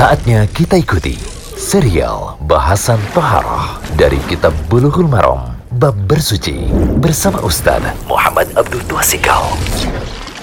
Saatnya 0.00 0.48
kita 0.48 0.80
ikuti 0.80 1.12
serial 1.60 2.40
bahasan 2.48 2.96
Toharoh 3.12 3.84
dari 4.00 4.16
Kitab 4.32 4.56
Bulughul 4.72 5.04
Maram 5.04 5.52
Bab 5.76 5.92
Bersuci 6.08 6.72
bersama 7.04 7.36
Ustaz 7.44 7.84
Muhammad 8.08 8.48
Abdul 8.56 8.80
Tuasikal. 8.88 9.44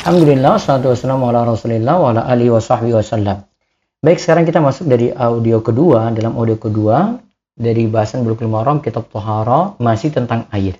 Alhamdulillah, 0.05 0.61
salatu 0.61 0.93
wassalamu 0.93 1.33
ala 1.33 1.41
rasulillah 1.49 1.97
wa 1.97 2.13
ala 2.13 2.29
alihi 2.29 2.53
wa 2.53 2.61
sahbihi 2.61 3.01
wasallam. 3.01 3.49
Baik, 4.05 4.21
sekarang 4.21 4.45
kita 4.45 4.61
masuk 4.61 4.85
dari 4.93 5.09
audio 5.09 5.57
kedua, 5.65 6.13
dalam 6.13 6.37
audio 6.37 6.61
kedua, 6.61 7.17
dari 7.57 7.89
bahasan 7.89 8.21
Bulughul 8.21 8.53
Maram, 8.53 8.77
Kitab 8.77 9.09
Toharoh, 9.09 9.73
masih 9.81 10.13
tentang 10.13 10.45
air. 10.53 10.77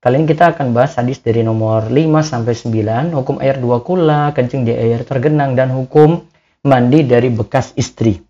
Kali 0.00 0.16
ini 0.16 0.24
kita 0.24 0.56
akan 0.56 0.72
bahas 0.72 0.96
hadis 0.96 1.20
dari 1.20 1.44
nomor 1.44 1.92
5 1.92 2.24
sampai 2.24 2.56
9, 2.56 3.12
hukum 3.12 3.36
air 3.44 3.60
dua 3.60 3.84
kula, 3.84 4.32
kencing 4.32 4.64
di 4.64 4.72
air 4.72 5.04
tergenang, 5.04 5.52
dan 5.52 5.68
hukum 5.68 6.24
mandi 6.68 7.08
dari 7.08 7.32
bekas 7.32 7.72
istri. 7.80 8.20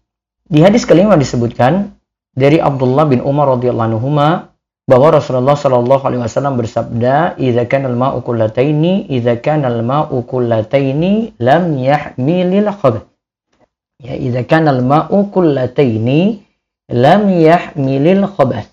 Di 0.48 0.64
hadis 0.64 0.88
kelima 0.88 1.18
disebutkan 1.18 1.92
dari 2.32 2.62
Abdullah 2.62 3.04
bin 3.10 3.20
Umar 3.20 3.58
radhiyallahu 3.58 3.88
anhu 3.98 4.08
bahwa 4.88 5.08
Rasulullah 5.12 5.52
Shallallahu 5.52 6.02
alaihi 6.08 6.24
wasallam 6.24 6.56
bersabda, 6.56 7.36
"Idza 7.36 7.68
kana 7.68 7.92
al-ma'u 7.92 8.24
kullataini, 8.24 9.12
idza 9.12 9.36
kana 9.44 9.68
al-ma'u 9.68 10.24
kullataini 10.24 11.36
lam 11.36 11.76
yahmilil 11.76 12.72
khabath." 12.72 13.04
Ya, 14.00 14.16
idza 14.16 14.48
kana 14.48 14.72
al-ma'u 14.72 15.28
kullataini 15.28 16.40
lam 16.88 17.28
yahmilil 17.28 18.24
khabath. 18.32 18.72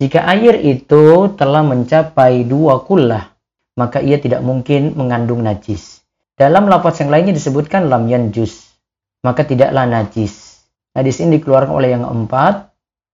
Jika 0.00 0.24
air 0.32 0.56
itu 0.56 1.36
telah 1.36 1.60
mencapai 1.60 2.48
dua 2.48 2.80
kullah, 2.88 3.36
maka 3.76 4.00
ia 4.00 4.16
tidak 4.16 4.40
mungkin 4.40 4.96
mengandung 4.96 5.44
najis. 5.44 6.00
Dalam 6.32 6.72
lafaz 6.72 7.04
yang 7.04 7.12
lainnya 7.12 7.36
disebutkan 7.36 7.92
lam 7.92 8.08
yanjus 8.08 8.71
maka 9.22 9.46
tidaklah 9.46 9.86
najis. 9.86 10.60
Hadis 10.92 11.22
ini 11.24 11.40
dikeluarkan 11.40 11.72
oleh 11.72 11.94
yang 11.94 12.04
keempat, 12.04 12.68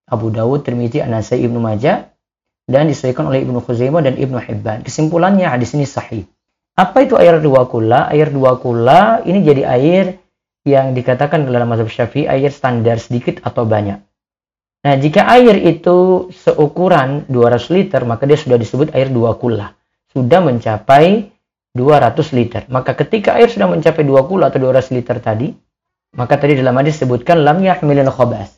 Abu 0.08 0.32
Dawud, 0.34 0.64
Tirmidzi, 0.64 1.04
An-Nasai, 1.04 1.44
Ibnu 1.44 1.60
Majah, 1.62 2.10
dan 2.68 2.88
disesuaikan 2.88 3.28
oleh 3.28 3.44
Ibnu 3.44 3.62
Khuzaimah 3.62 4.02
dan 4.02 4.16
Ibnu 4.16 4.40
Hibban. 4.40 4.82
Kesimpulannya 4.82 5.46
hadis 5.46 5.76
ini 5.76 5.86
sahih. 5.86 6.26
Apa 6.74 7.06
itu 7.06 7.14
air 7.20 7.38
dua 7.38 7.68
kula? 7.68 8.08
Air 8.12 8.32
dua 8.32 8.58
kula 8.58 9.22
ini 9.24 9.44
jadi 9.44 9.62
air 9.68 10.20
yang 10.68 10.92
dikatakan 10.92 11.48
dalam 11.48 11.68
mazhab 11.70 11.88
Syafi'i 11.88 12.28
air 12.28 12.52
standar 12.52 13.00
sedikit 13.00 13.40
atau 13.40 13.64
banyak. 13.64 14.04
Nah, 14.78 14.94
jika 14.94 15.26
air 15.26 15.58
itu 15.58 16.30
seukuran 16.30 17.26
200 17.26 17.74
liter, 17.74 18.06
maka 18.06 18.30
dia 18.30 18.38
sudah 18.38 18.54
disebut 18.54 18.94
air 18.94 19.10
dua 19.10 19.34
kula. 19.34 19.74
Sudah 20.14 20.38
mencapai 20.38 21.34
200 21.74 22.30
liter. 22.30 22.62
Maka 22.70 22.94
ketika 22.94 23.34
air 23.34 23.50
sudah 23.50 23.66
mencapai 23.66 24.06
dua 24.06 24.22
kula 24.30 24.54
atau 24.54 24.62
200 24.62 24.94
liter 24.94 25.18
tadi, 25.18 25.50
maka 26.16 26.40
tadi 26.40 26.56
dalam 26.56 26.76
hadis 26.80 27.00
disebutkan 27.00 27.44
lam 27.44 27.60
yahmilil 27.60 28.08
khobas. 28.08 28.56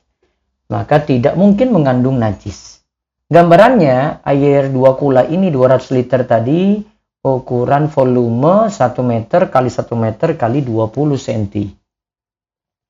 Maka 0.70 1.03
tidak 1.03 1.34
mungkin 1.34 1.75
mengandung 1.75 2.23
najis. 2.23 2.84
Gambarannya 3.31 4.23
air 4.27 4.70
2 4.70 4.75
kula 4.98 5.27
ini 5.27 5.51
200 5.51 5.95
liter 5.95 6.27
tadi 6.27 6.83
ukuran 7.23 7.91
volume 7.91 8.71
1 8.71 8.75
meter 9.03 9.51
kali 9.51 9.71
1 9.71 9.87
meter 9.95 10.28
kali 10.39 10.62
20 10.62 11.19
cm. 11.19 11.75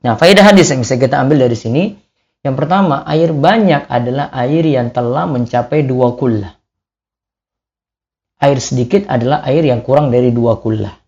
Nah, 0.01 0.17
faedah 0.17 0.45
hadis 0.49 0.73
yang 0.73 0.81
bisa 0.81 0.97
kita 0.97 1.21
ambil 1.21 1.45
dari 1.45 1.57
sini, 1.57 1.93
yang 2.41 2.57
pertama, 2.57 3.05
air 3.05 3.37
banyak 3.37 3.85
adalah 3.85 4.33
air 4.33 4.65
yang 4.65 4.89
telah 4.89 5.29
mencapai 5.29 5.85
2 5.85 6.17
kula. 6.17 6.57
Air 8.41 8.59
sedikit 8.65 9.05
adalah 9.13 9.45
air 9.45 9.61
yang 9.61 9.85
kurang 9.85 10.09
dari 10.09 10.33
2 10.33 10.57
kula. 10.65 11.00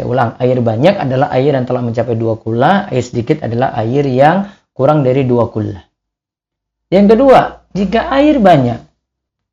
Saya 0.00 0.08
ulang, 0.08 0.40
air 0.40 0.56
banyak 0.64 0.96
adalah 0.96 1.28
air 1.36 1.52
yang 1.52 1.68
telah 1.68 1.84
mencapai 1.84 2.16
dua 2.16 2.40
kula, 2.40 2.88
air 2.88 3.04
sedikit 3.04 3.44
adalah 3.44 3.76
air 3.84 4.08
yang 4.08 4.48
kurang 4.72 5.04
dari 5.04 5.28
dua 5.28 5.52
kula. 5.52 5.76
Yang 6.88 7.06
kedua, 7.12 7.68
jika 7.76 8.08
air 8.08 8.40
banyak, 8.40 8.80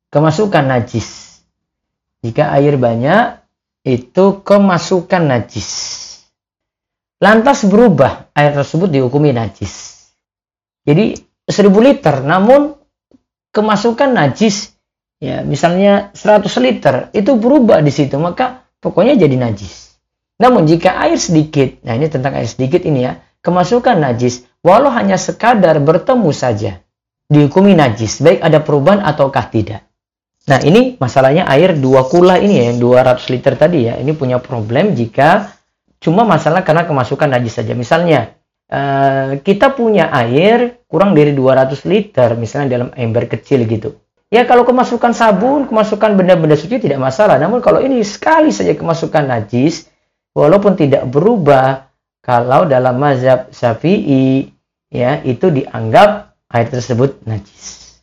kemasukan 0.08 0.72
najis. 0.72 1.44
Jika 2.24 2.56
air 2.56 2.80
banyak, 2.80 3.44
itu 3.84 4.40
kemasukan 4.40 5.28
najis. 5.28 5.68
Lantas 7.20 7.68
berubah, 7.68 8.32
air 8.32 8.56
tersebut 8.56 8.88
dihukumi 8.88 9.36
najis. 9.36 10.08
Jadi, 10.88 11.12
seribu 11.44 11.84
liter, 11.84 12.24
namun 12.24 12.72
kemasukan 13.52 14.16
najis, 14.16 14.80
ya 15.20 15.44
misalnya 15.44 16.16
100 16.16 16.48
liter, 16.64 17.12
itu 17.12 17.36
berubah 17.36 17.84
di 17.84 17.92
situ, 17.92 18.16
maka 18.16 18.64
pokoknya 18.80 19.20
jadi 19.20 19.36
najis. 19.36 19.87
Namun 20.38 20.70
jika 20.70 21.02
air 21.02 21.18
sedikit, 21.18 21.82
nah 21.82 21.98
ini 21.98 22.08
tentang 22.14 22.38
air 22.38 22.46
sedikit 22.46 22.86
ini 22.86 23.10
ya, 23.10 23.18
kemasukan 23.42 23.98
najis, 23.98 24.46
walau 24.62 24.94
hanya 24.94 25.18
sekadar 25.18 25.82
bertemu 25.82 26.30
saja, 26.30 26.82
dihukumi 27.26 27.74
najis, 27.74 28.22
baik 28.22 28.46
ada 28.46 28.62
perubahan 28.62 29.02
ataukah 29.02 29.50
tidak. 29.50 29.82
Nah 30.48 30.64
ini 30.64 30.96
masalahnya 31.02 31.44
air 31.50 31.76
dua 31.76 32.06
kula 32.08 32.40
ini 32.40 32.62
ya, 32.62 32.64
yang 32.72 32.80
200 32.80 33.34
liter 33.34 33.54
tadi 33.58 33.90
ya, 33.90 33.98
ini 34.00 34.14
punya 34.14 34.38
problem 34.40 34.94
jika 34.94 35.58
cuma 35.98 36.24
masalah 36.24 36.62
karena 36.62 36.86
kemasukan 36.86 37.28
najis 37.34 37.58
saja. 37.58 37.74
Misalnya, 37.74 38.38
uh, 38.70 39.42
kita 39.42 39.74
punya 39.74 40.08
air 40.14 40.86
kurang 40.86 41.18
dari 41.18 41.34
200 41.34 41.84
liter, 41.90 42.38
misalnya 42.38 42.80
dalam 42.80 42.90
ember 42.94 43.26
kecil 43.26 43.66
gitu. 43.66 43.98
Ya 44.28 44.44
kalau 44.44 44.68
kemasukan 44.68 45.16
sabun, 45.16 45.72
kemasukan 45.72 46.20
benda-benda 46.20 46.60
suci 46.60 46.84
tidak 46.84 47.00
masalah. 47.00 47.40
Namun 47.40 47.64
kalau 47.64 47.80
ini 47.80 48.04
sekali 48.04 48.52
saja 48.52 48.76
kemasukan 48.76 49.24
najis, 49.24 49.88
walaupun 50.38 50.78
tidak 50.78 51.10
berubah 51.10 51.90
kalau 52.22 52.70
dalam 52.70 53.02
mazhab 53.02 53.50
Syafi'i 53.50 54.54
ya 54.94 55.26
itu 55.26 55.50
dianggap 55.50 56.38
air 56.54 56.68
tersebut 56.70 57.26
najis. 57.26 57.98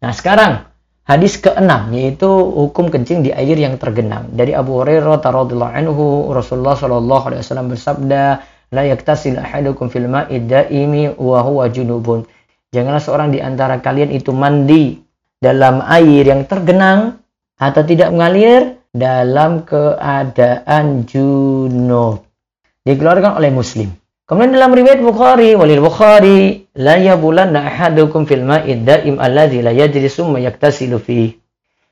Nah, 0.00 0.16
sekarang 0.16 0.64
hadis 1.04 1.36
keenam 1.36 1.92
yaitu 1.92 2.26
hukum 2.32 2.88
kencing 2.88 3.20
di 3.20 3.30
air 3.36 3.54
yang 3.60 3.76
tergenang. 3.76 4.32
Dari 4.32 4.56
Abu 4.56 4.80
Hurairah 4.80 5.20
radhiyallahu 5.20 5.74
anhu 5.76 6.04
Rasulullah 6.32 6.72
shallallahu 6.72 7.24
alaihi 7.28 7.42
wasallam 7.44 7.68
bersabda, 7.68 8.22
"La 8.72 8.82
yaktasil 8.88 9.36
ahadukum 9.36 9.92
fil 9.92 10.08
ma'i 10.08 10.40
daimi 10.40 11.12
wa 11.20 11.44
huwa 11.44 11.68
junubun." 11.68 12.24
Janganlah 12.72 13.02
seorang 13.04 13.28
di 13.30 13.38
antara 13.38 13.78
kalian 13.78 14.10
itu 14.10 14.34
mandi 14.34 14.98
dalam 15.38 15.84
air 15.84 16.26
yang 16.26 16.42
tergenang 16.48 17.22
atau 17.54 17.82
tidak 17.86 18.10
mengalir 18.10 18.82
dalam 18.94 19.66
keadaan 19.66 21.02
junub. 21.04 22.22
Dikeluarkan 22.86 23.42
oleh 23.42 23.50
Muslim. 23.50 23.90
Kemudian 24.24 24.56
dalam 24.56 24.72
riwayat 24.72 25.04
Bukhari, 25.04 25.52
walil 25.52 25.84
Bukhari, 25.84 26.70
la 26.78 26.96
yabulanna 26.96 27.66
ahadukum 27.68 28.24
fil 28.24 28.46
ma'id 28.46 28.86
daim 28.86 29.20
alladzi 29.20 29.60
la 29.60 29.74
yajri 29.74 30.08
summa 30.08 30.40
yaktasilu 30.40 30.96
fi. 31.02 31.34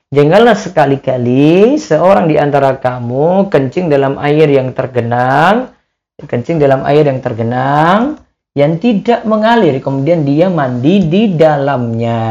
Janganlah 0.09 0.57
sekali-kali 0.57 1.77
seorang 1.77 2.31
di 2.31 2.39
antara 2.39 2.79
kamu 2.79 3.51
kencing 3.51 3.91
dalam 3.91 4.17
air 4.17 4.49
yang 4.49 4.73
tergenang, 4.73 5.75
kencing 6.23 6.57
dalam 6.57 6.87
air 6.87 7.05
yang 7.05 7.21
tergenang 7.21 8.23
yang 8.53 8.77
tidak 8.77 9.25
mengalir, 9.25 9.81
kemudian 9.81 10.21
dia 10.25 10.45
mandi 10.49 11.09
di 11.09 11.33
dalamnya. 11.33 12.21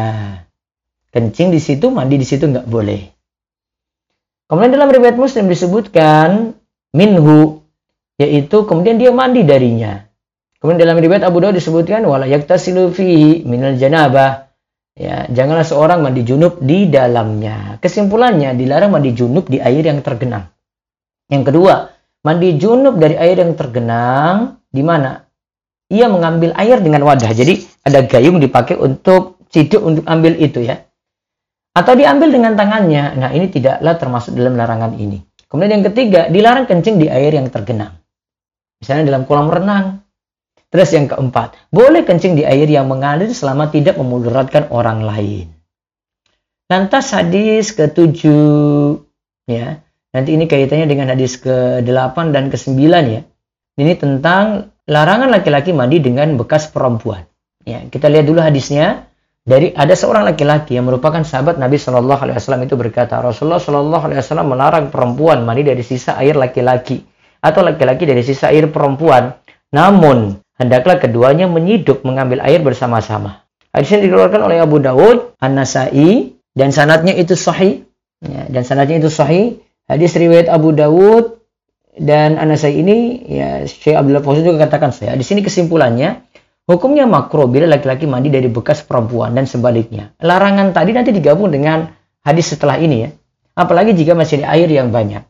Kencing 1.10 1.50
di 1.50 1.60
situ, 1.60 1.90
mandi 1.90 2.16
di 2.16 2.24
situ 2.26 2.46
nggak 2.46 2.70
boleh. 2.70 3.11
Kemudian 4.52 4.68
dalam 4.68 4.92
riwayat 4.92 5.16
Muslim 5.16 5.48
disebutkan 5.48 6.52
minhu 6.92 7.64
yaitu 8.20 8.68
kemudian 8.68 9.00
dia 9.00 9.08
mandi 9.08 9.48
darinya. 9.48 10.04
Kemudian 10.60 10.84
dalam 10.84 11.00
riwayat 11.00 11.24
Abu 11.24 11.40
Dawud 11.40 11.56
disebutkan 11.56 12.04
wala 12.04 12.28
yaktasilu 12.28 12.92
fihi 12.92 13.48
minal 13.48 13.80
janabah. 13.80 14.52
Ya, 14.92 15.24
janganlah 15.32 15.64
seorang 15.64 16.04
mandi 16.04 16.20
junub 16.28 16.60
di 16.60 16.84
dalamnya. 16.84 17.80
Kesimpulannya 17.80 18.52
dilarang 18.52 18.92
mandi 18.92 19.16
junub 19.16 19.48
di 19.48 19.56
air 19.56 19.88
yang 19.88 20.04
tergenang. 20.04 20.52
Yang 21.32 21.48
kedua, 21.48 21.88
mandi 22.20 22.52
junub 22.60 23.00
dari 23.00 23.16
air 23.16 23.40
yang 23.40 23.56
tergenang 23.56 24.60
di 24.68 24.84
mana? 24.84 25.16
Ia 25.88 26.12
mengambil 26.12 26.52
air 26.60 26.76
dengan 26.84 27.08
wadah. 27.08 27.32
Jadi 27.32 27.56
ada 27.88 28.04
gayung 28.04 28.36
dipakai 28.36 28.76
untuk 28.76 29.40
ciduk 29.48 29.80
untuk 29.80 30.04
ambil 30.04 30.36
itu 30.36 30.60
ya 30.60 30.91
atau 31.72 31.92
diambil 31.96 32.28
dengan 32.28 32.52
tangannya. 32.52 33.16
Nah, 33.16 33.30
ini 33.32 33.48
tidaklah 33.48 33.96
termasuk 33.96 34.36
dalam 34.36 34.56
larangan 34.56 34.92
ini. 34.96 35.20
Kemudian 35.48 35.80
yang 35.80 35.86
ketiga, 35.92 36.28
dilarang 36.32 36.64
kencing 36.64 36.96
di 37.00 37.08
air 37.08 37.32
yang 37.32 37.48
tergenang. 37.52 38.00
Misalnya 38.80 39.12
dalam 39.12 39.28
kolam 39.28 39.48
renang. 39.52 40.00
Terus 40.72 40.88
yang 40.96 41.04
keempat, 41.04 41.68
boleh 41.68 42.00
kencing 42.00 42.32
di 42.32 42.48
air 42.48 42.64
yang 42.64 42.88
mengalir 42.88 43.28
selama 43.28 43.68
tidak 43.68 44.00
memudaratkan 44.00 44.72
orang 44.72 45.04
lain. 45.04 45.52
Lantas 46.72 47.12
hadis 47.12 47.76
ketujuh, 47.76 49.04
ya. 49.44 49.84
Nanti 50.16 50.32
ini 50.32 50.48
kaitannya 50.48 50.88
dengan 50.88 51.12
hadis 51.12 51.36
ke-8 51.36 52.32
dan 52.32 52.48
ke-9 52.48 52.80
ya. 52.88 53.20
Ini 53.76 53.92
tentang 54.00 54.72
larangan 54.88 55.28
laki-laki 55.28 55.76
mandi 55.76 56.00
dengan 56.00 56.36
bekas 56.40 56.72
perempuan. 56.72 57.28
Ya, 57.68 57.84
kita 57.84 58.08
lihat 58.08 58.24
dulu 58.24 58.40
hadisnya 58.40 59.11
dari 59.42 59.74
ada 59.74 59.98
seorang 59.98 60.22
laki-laki 60.22 60.78
yang 60.78 60.86
merupakan 60.86 61.18
sahabat 61.26 61.58
Nabi 61.58 61.74
Shallallahu 61.74 62.20
Alaihi 62.22 62.38
Wasallam 62.38 62.62
itu 62.62 62.78
berkata 62.78 63.18
Rasulullah 63.18 63.58
Shallallahu 63.58 64.04
Alaihi 64.06 64.22
Wasallam 64.22 64.54
melarang 64.54 64.86
perempuan 64.94 65.42
mandi 65.42 65.66
dari 65.66 65.82
sisa 65.82 66.14
air 66.14 66.38
laki-laki 66.38 67.02
atau 67.42 67.66
laki-laki 67.66 68.06
dari 68.06 68.22
sisa 68.22 68.54
air 68.54 68.70
perempuan. 68.70 69.34
Namun 69.74 70.38
hendaklah 70.62 71.02
keduanya 71.02 71.50
menyiduk 71.50 72.06
mengambil 72.06 72.38
air 72.46 72.62
bersama-sama. 72.62 73.42
Hadis 73.74 73.98
ini 73.98 74.06
dikeluarkan 74.06 74.46
oleh 74.46 74.60
Abu 74.60 74.78
Dawud, 74.78 75.34
An-Nasai, 75.40 76.36
dan 76.52 76.70
sanatnya 76.70 77.16
itu 77.16 77.32
sahih. 77.34 77.88
Ya, 78.22 78.46
dan 78.46 78.62
sanatnya 78.62 79.00
itu 79.00 79.08
sahih. 79.08 79.58
Hadis 79.88 80.14
riwayat 80.14 80.46
Abu 80.52 80.76
Dawud 80.76 81.40
dan 81.96 82.36
An-Nasai 82.36 82.78
ini, 82.78 83.26
ya 83.26 83.64
Syekh 83.64 83.96
Abdullah 83.96 84.22
Fauzan 84.22 84.44
juga 84.44 84.68
katakan 84.68 84.92
saya. 84.92 85.16
Di 85.16 85.24
sini 85.24 85.40
kesimpulannya, 85.40 86.20
hukumnya 86.66 87.08
makro 87.08 87.46
bila 87.48 87.70
laki-laki 87.70 88.06
mandi 88.06 88.28
dari 88.28 88.46
bekas 88.50 88.82
perempuan 88.86 89.34
dan 89.34 89.48
sebaliknya. 89.48 90.14
Larangan 90.20 90.74
tadi 90.74 90.90
nanti 90.94 91.10
digabung 91.10 91.50
dengan 91.50 91.88
hadis 92.22 92.54
setelah 92.54 92.78
ini 92.78 92.96
ya. 93.06 93.10
Apalagi 93.52 93.92
jika 93.92 94.16
masih 94.16 94.42
ada 94.42 94.56
air 94.56 94.68
yang 94.68 94.88
banyak. 94.88 95.22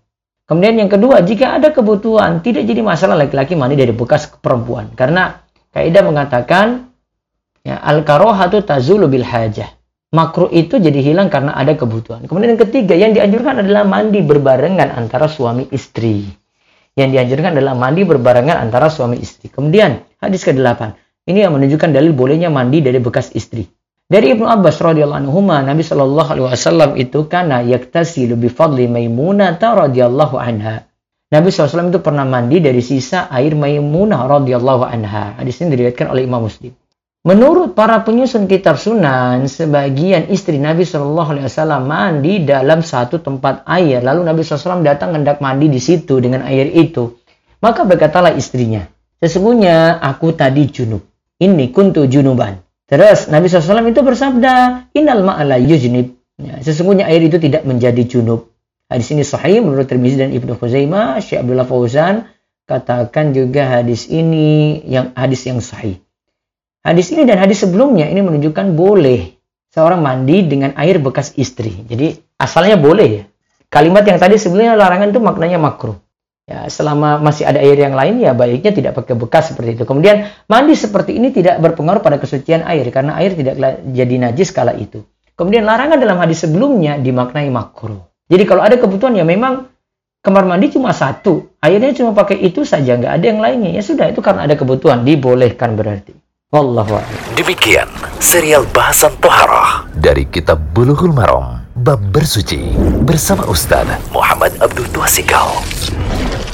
Kemudian 0.46 0.78
yang 0.78 0.90
kedua, 0.90 1.22
jika 1.22 1.58
ada 1.58 1.72
kebutuhan, 1.72 2.42
tidak 2.44 2.66
jadi 2.66 2.82
masalah 2.82 3.16
laki-laki 3.18 3.56
mandi 3.56 3.78
dari 3.78 3.90
bekas 3.94 4.28
perempuan. 4.28 4.92
Karena 4.94 5.42
kaidah 5.72 6.02
mengatakan 6.04 6.92
Ya, 7.62 7.78
al 7.78 8.02
karohatu 8.02 8.66
tazulu 8.66 9.06
bil 9.06 9.22
hajah. 9.22 9.70
Makruh 10.12 10.52
itu 10.52 10.76
jadi 10.76 10.98
hilang 11.00 11.32
karena 11.32 11.56
ada 11.56 11.72
kebutuhan. 11.72 12.26
Kemudian 12.28 12.58
yang 12.58 12.62
ketiga, 12.68 12.92
yang 12.92 13.16
dianjurkan 13.16 13.64
adalah 13.64 13.86
mandi 13.88 14.20
berbarengan 14.20 14.92
antara 14.92 15.30
suami 15.30 15.70
istri. 15.72 16.28
Yang 16.92 17.10
dianjurkan 17.16 17.56
adalah 17.56 17.72
mandi 17.72 18.04
berbarengan 18.04 18.60
antara 18.60 18.92
suami 18.92 19.16
istri. 19.16 19.48
Kemudian 19.48 20.04
hadis 20.20 20.44
ke-8. 20.44 21.00
Ini 21.32 21.48
yang 21.48 21.56
menunjukkan 21.56 21.96
dalil 21.96 22.12
bolehnya 22.12 22.52
mandi 22.52 22.84
dari 22.84 23.00
bekas 23.00 23.32
istri. 23.32 23.64
Dari 24.04 24.36
Ibnu 24.36 24.44
Abbas 24.44 24.76
radhiyallahu 24.84 25.24
anhu, 25.24 25.40
Nabi 25.40 25.80
Shallallahu 25.80 26.28
alaihi 26.28 26.44
wasallam 26.52 26.90
itu 27.00 27.24
karena 27.24 27.64
yaktasilu 27.64 28.36
bi 28.36 28.52
fadli 28.52 28.84
Maimunah 28.84 29.56
radhiyallahu 29.56 30.36
anha. 30.36 30.84
Nabi 31.32 31.48
SAW 31.48 31.88
itu 31.88 32.04
pernah 32.04 32.28
mandi 32.28 32.60
dari 32.60 32.84
sisa 32.84 33.32
air 33.32 33.56
Maimunah 33.56 34.28
radhiyallahu 34.28 34.84
anha. 34.84 35.40
Hadis 35.40 35.64
ini 35.64 35.72
diriwayatkan 35.72 36.12
oleh 36.12 36.28
Imam 36.28 36.44
Muslim. 36.44 36.76
Menurut 37.24 37.72
para 37.72 38.04
penyusun 38.04 38.44
kitab 38.44 38.76
sunan, 38.76 39.48
sebagian 39.48 40.28
istri 40.28 40.60
Nabi 40.60 40.84
Shallallahu 40.84 41.32
Alaihi 41.32 41.46
Wasallam 41.48 41.88
mandi 41.88 42.44
dalam 42.44 42.84
satu 42.84 43.24
tempat 43.24 43.64
air. 43.64 44.04
Lalu 44.04 44.28
Nabi 44.28 44.44
SAW 44.44 44.84
datang 44.84 45.16
hendak 45.16 45.40
mandi 45.40 45.72
di 45.72 45.80
situ 45.80 46.20
dengan 46.20 46.44
air 46.44 46.68
itu. 46.68 47.16
Maka 47.64 47.88
berkatalah 47.88 48.36
istrinya, 48.36 48.84
sesungguhnya 49.22 50.02
aku 50.04 50.36
tadi 50.36 50.68
junub. 50.68 51.11
Ini 51.42 51.74
kuntu 51.74 52.06
junuban. 52.06 52.62
Terus 52.86 53.26
Nabi 53.26 53.50
SAW 53.50 53.90
itu 53.90 54.04
bersabda, 54.06 54.86
Innal 54.94 55.26
ma'ala 55.26 55.58
yujnib. 55.58 56.14
Ya, 56.38 56.62
sesungguhnya 56.62 57.10
air 57.10 57.26
itu 57.26 57.42
tidak 57.42 57.66
menjadi 57.66 58.06
junub. 58.06 58.54
Hadis 58.86 59.10
ini 59.10 59.24
sahih 59.26 59.64
menurut 59.64 59.88
Tirmizi 59.88 60.20
dan 60.20 60.30
Ibnu 60.30 60.54
Khuzaimah, 60.54 61.18
Syekh 61.18 61.42
Abdullah 61.42 61.66
Fauzan 61.66 62.28
katakan 62.68 63.34
juga 63.34 63.80
hadis 63.80 64.06
ini 64.06 64.80
yang 64.86 65.16
hadis 65.16 65.48
yang 65.48 65.58
sahih. 65.64 65.98
Hadis 66.84 67.10
ini 67.14 67.24
dan 67.24 67.40
hadis 67.40 67.62
sebelumnya 67.62 68.06
ini 68.10 68.20
menunjukkan 68.20 68.74
boleh 68.74 69.38
seorang 69.72 70.04
mandi 70.04 70.44
dengan 70.44 70.76
air 70.76 71.00
bekas 71.00 71.32
istri. 71.40 71.72
Jadi 71.88 72.20
asalnya 72.36 72.76
boleh 72.76 73.08
ya. 73.08 73.24
Kalimat 73.72 74.04
yang 74.04 74.20
tadi 74.20 74.36
sebelumnya 74.36 74.76
larangan 74.76 75.08
itu 75.08 75.20
maknanya 75.22 75.56
makruh. 75.56 75.96
Ya, 76.52 76.68
selama 76.68 77.16
masih 77.16 77.48
ada 77.48 77.64
air 77.64 77.80
yang 77.80 77.96
lain 77.96 78.20
ya 78.20 78.36
baiknya 78.36 78.76
tidak 78.76 78.92
pakai 78.92 79.16
bekas 79.16 79.56
seperti 79.56 79.80
itu. 79.80 79.88
Kemudian 79.88 80.28
mandi 80.44 80.76
seperti 80.76 81.16
ini 81.16 81.32
tidak 81.32 81.56
berpengaruh 81.64 82.04
pada 82.04 82.20
kesucian 82.20 82.60
air 82.68 82.84
karena 82.92 83.16
air 83.16 83.32
tidak 83.32 83.56
jadi 83.88 84.14
najis 84.28 84.52
kala 84.52 84.76
itu. 84.76 85.00
Kemudian 85.32 85.64
larangan 85.64 85.96
dalam 85.96 86.20
hadis 86.20 86.44
sebelumnya 86.44 87.00
dimaknai 87.00 87.48
makruh. 87.48 88.04
Jadi 88.28 88.44
kalau 88.44 88.60
ada 88.60 88.76
kebutuhan 88.76 89.16
ya 89.16 89.24
memang 89.24 89.64
kamar 90.20 90.44
mandi 90.44 90.76
cuma 90.76 90.92
satu, 90.92 91.56
airnya 91.64 91.96
cuma 91.96 92.12
pakai 92.12 92.36
itu 92.44 92.68
saja, 92.68 93.00
nggak 93.00 93.12
ada 93.16 93.24
yang 93.24 93.40
lainnya. 93.40 93.72
Ya 93.72 93.80
sudah 93.80 94.12
itu 94.12 94.20
karena 94.20 94.44
ada 94.44 94.52
kebutuhan 94.52 95.08
dibolehkan 95.08 95.72
berarti. 95.72 96.12
Wallahu 96.52 97.00
Demikian 97.32 97.88
serial 98.20 98.68
bahasan 98.76 99.16
toharah 99.24 99.88
dari 99.96 100.28
kitab 100.28 100.60
Bulughul 100.76 101.16
Maram 101.16 101.64
bab 101.72 101.96
bersuci 102.12 102.76
bersama 103.08 103.48
Ustaz 103.48 103.88
Muhammad 104.12 104.52
Abdul 104.60 104.84
Tuasikal. 104.92 105.48
Thank 105.94 106.46
you. 106.46 106.51